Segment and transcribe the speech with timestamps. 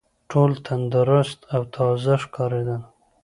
[0.31, 2.81] ټول تندرست او تازه ښکارېدل.